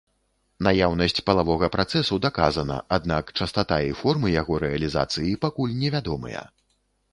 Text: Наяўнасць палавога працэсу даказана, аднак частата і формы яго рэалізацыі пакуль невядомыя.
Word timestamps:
Наяўнасць 0.67 1.23
палавога 1.27 1.69
працэсу 1.75 2.17
даказана, 2.25 2.79
аднак 2.99 3.29
частата 3.39 3.79
і 3.91 3.93
формы 4.01 4.35
яго 4.41 4.53
рэалізацыі 4.67 5.37
пакуль 5.47 5.79
невядомыя. 5.85 6.45